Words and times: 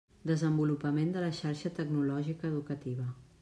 Desenvolupament 0.29 1.11
de 1.17 1.21
la 1.25 1.29
Xarxa 1.41 1.73
Tecnològica 1.81 2.51
Educativa. 2.53 3.11